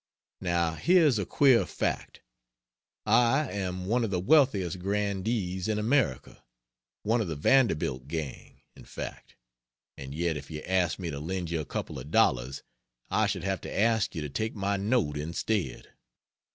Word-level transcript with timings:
Now 0.41 0.73
here 0.73 1.05
is 1.05 1.19
a 1.19 1.27
queer 1.27 1.63
fact: 1.63 2.21
I 3.05 3.51
am 3.51 3.85
one 3.85 4.03
of 4.03 4.09
the 4.09 4.19
wealthiest 4.19 4.79
grandees 4.79 5.67
in 5.67 5.77
America 5.77 6.43
one 7.03 7.21
of 7.21 7.27
the 7.27 7.35
Vanderbilt 7.35 8.07
gang, 8.07 8.63
in 8.75 8.85
fact 8.85 9.35
and 9.95 10.11
yet 10.15 10.37
if 10.37 10.49
you 10.49 10.63
asked 10.63 10.97
me 10.97 11.11
to 11.11 11.19
lend 11.19 11.51
you 11.51 11.59
a 11.61 11.65
couple 11.65 11.99
of 11.99 12.09
dollars 12.09 12.63
I 13.11 13.27
should 13.27 13.43
have 13.43 13.61
to 13.61 13.79
ask 13.79 14.15
you 14.15 14.23
to 14.23 14.29
take 14.29 14.55
my 14.55 14.75
note 14.75 15.17
instead. 15.17 15.93